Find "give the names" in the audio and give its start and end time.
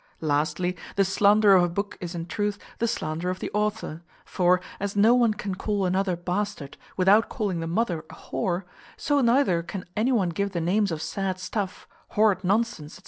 10.29-10.91